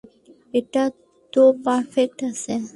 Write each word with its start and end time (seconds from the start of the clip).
এটা 0.53 0.83
তো 1.33 1.43
পারফ্যাক্ট 1.65 2.19
আছে? 2.29 2.53